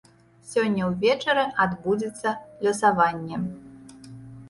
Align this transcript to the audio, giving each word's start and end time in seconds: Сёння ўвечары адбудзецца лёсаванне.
Сёння 0.53 0.87
ўвечары 0.91 1.45
адбудзецца 1.67 2.29
лёсаванне. 2.67 3.37